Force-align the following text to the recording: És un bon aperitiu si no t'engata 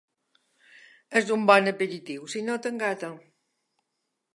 És 1.21 1.29
un 1.37 1.45
bon 1.51 1.73
aperitiu 1.75 2.27
si 2.35 2.45
no 2.49 2.59
t'engata 2.65 3.15